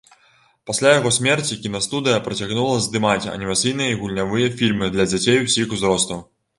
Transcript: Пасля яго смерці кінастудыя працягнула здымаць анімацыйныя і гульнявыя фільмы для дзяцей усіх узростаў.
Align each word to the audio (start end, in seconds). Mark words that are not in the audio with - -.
Пасля 0.69 0.93
яго 0.99 1.11
смерці 1.17 1.57
кінастудыя 1.65 2.23
працягнула 2.29 2.81
здымаць 2.87 3.29
анімацыйныя 3.37 3.89
і 3.93 4.01
гульнявыя 4.03 4.53
фільмы 4.59 4.93
для 4.99 5.11
дзяцей 5.15 5.43
усіх 5.49 5.67
узростаў. 5.77 6.31